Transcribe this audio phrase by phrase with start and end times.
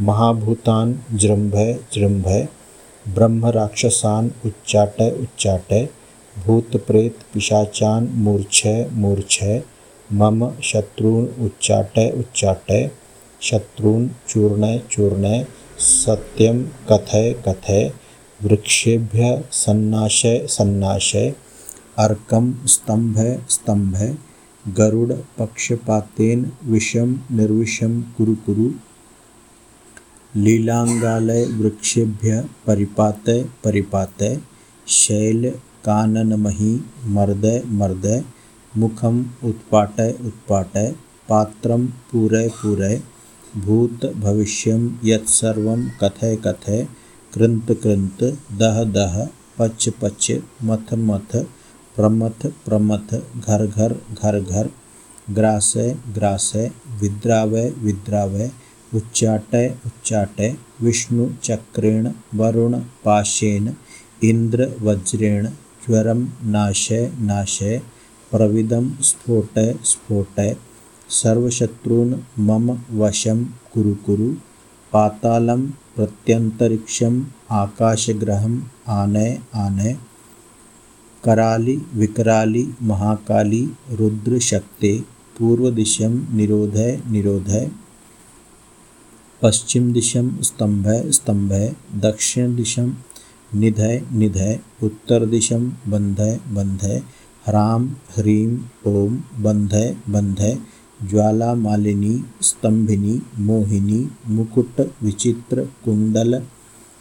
[0.00, 1.54] महाभूतान जृंभ
[1.94, 2.46] जृंभय
[3.06, 5.72] ब्रह्म राक्षसान उच्चाट उच्चाट
[6.36, 9.60] भूत प्रेत पिशाचान मूर्छ मूर्छय
[10.10, 12.72] मम शत्रून उच्चाट उच्चाट,
[13.42, 15.42] शत्रून चूर्ण चूर्ण
[15.78, 17.90] सत्यम कथय कथय
[18.44, 21.34] वृक्षेभ्य सन्नाशय सन्नाशय
[21.98, 23.18] अर्कम स्तंभ
[23.50, 23.96] स्तंभ
[24.64, 28.70] गरुड़ पक्षपातेन विषम निर्विषम कुरु कुरु,
[30.34, 34.38] लीलांगालय वृक्षेभ्य परिपातय परिपातय
[34.86, 35.50] शैल
[35.86, 36.72] काननमही
[37.16, 38.22] मर्दय मर्दय
[38.72, 40.92] मुखम उत्पाटय उत्पाटय
[41.28, 43.00] पात्रम पूरय पूरय
[43.56, 46.86] भूत भविष्यम यत्सर्वं कथय कथय
[47.34, 49.28] कृंत कृंत दह दह,
[49.58, 50.32] पच पच,
[50.64, 51.36] मथ मथ,
[51.96, 54.70] प्रमथ प्रमथ, घर घर घर घर
[55.30, 56.70] ग्रासय ग्रासय
[57.00, 58.50] विद्रावय विद्रावय
[58.94, 62.74] उच्चाटय उच्चाटय, विष्णु चक्रेण वरुण
[63.04, 63.76] पाशेन,
[64.24, 65.46] इंद्र वज्रेण
[65.86, 67.80] ज्वरम नाशय नाशय
[68.30, 70.56] प्रविदम स्फोटय स्फोटय,
[71.08, 74.32] सर्वशत्रून् मम वशं कुरु कुरु
[74.92, 79.96] पातालं प्रत्यंतरिक्षम आकाशग्रहम, आनय आनय।
[81.24, 85.06] कराली, विकराली, महाकाली रुद्र शक्ति
[85.38, 87.70] पूर्व दिशम निरोधय निरोधय।
[89.42, 92.94] पश्चिम दिशम स्तंभय स्तंभय दक्षिण दिशम
[93.54, 97.02] निधय निधय। उत्तर दिशम बंधय बंधय
[97.46, 100.58] ह्राम ह्रीम ओम बंधय
[101.02, 106.42] बंधय ज्वाला मालिनी स्तंभिनी, मोहिनी, मुकुट, विचित्र, कुंडल,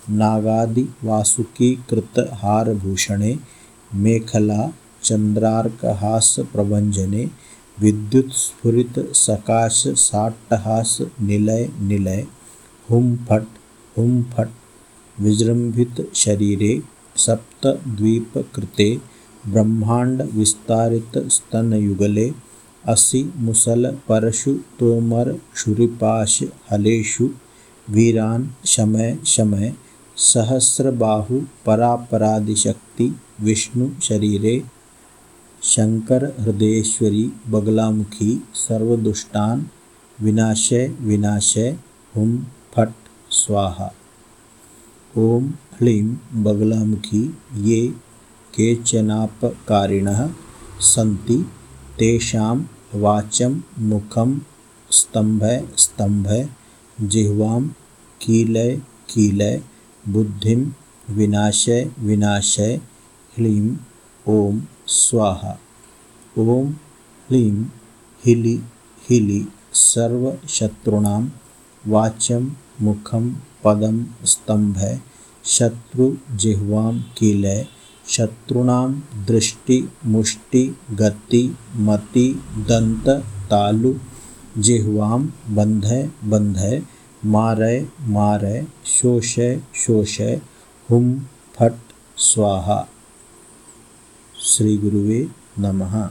[0.10, 3.40] नागादि वासुकी कृत हारभूषणे,
[3.94, 4.72] मेखला,
[5.04, 7.30] चंद्रार्कहास प्रभंजने,
[7.80, 12.28] विद्युत स्फुरित सकाश, साट्टहास, निलय निलय
[12.92, 13.44] हुम फट
[13.98, 14.50] हुम फट
[15.22, 16.82] विजृंभित शरीरे
[17.16, 18.38] सप्त द्वीप
[22.92, 26.40] असि मुसल परशु तोमर क्षुरिपाश
[26.72, 27.28] हलेषु
[27.88, 29.74] वीरान शमय शमय
[30.18, 33.08] सहस्रबाहु परापरादिशक्ति
[33.48, 34.56] विष्णु शरीरे
[35.62, 37.24] शंकर हृदयेश्वरी
[37.54, 39.66] बगलामुखी सर्वदुष्टान
[40.18, 41.70] विनाशय विनाशय
[42.14, 42.36] हुम
[42.76, 42.94] फट
[43.42, 43.90] स्वाहा।
[45.16, 45.48] ओम
[45.80, 46.06] ह्लीं
[46.44, 47.24] बगलामुखी
[47.70, 47.82] ये
[48.54, 50.22] केचनापकारिणः
[50.94, 51.38] सन्ति
[52.00, 52.58] तेषां
[52.94, 53.54] वाचं
[53.90, 54.34] मुखं
[54.92, 56.46] स्तंभय स्तंभय
[57.12, 57.62] जिह्वां
[58.22, 58.76] कीलय
[59.10, 59.60] कीलय
[60.14, 60.64] बुद्धिं
[61.18, 62.76] विनाशय विनाशय
[63.38, 63.76] ह्लीं
[64.26, 64.60] ॐ
[64.94, 65.54] स्वाहा।
[66.38, 66.66] ॐ
[67.30, 67.64] ह्लीं
[68.26, 68.58] हिलि
[69.10, 69.42] हिलि
[69.84, 71.22] सर्वशत्रूणां
[71.92, 72.50] वाचं
[72.82, 73.30] मुखं
[73.64, 75.00] पदं स्तंभय
[75.46, 77.64] शत्रुजिह्वां कीलय
[78.10, 78.94] शत्रुणां
[79.26, 83.10] दृष्टि, मुष्टि, गति, मति, दंत,
[83.50, 83.94] तालु,
[84.58, 86.84] जिह्वाम बंधय बंधय
[87.26, 90.42] मारय मारय शोषय शोषय
[90.92, 91.20] हुम,
[91.56, 91.74] फट,
[92.18, 92.88] स्वाहा।
[94.42, 95.30] श्री गुरुवे
[95.60, 96.10] नमः।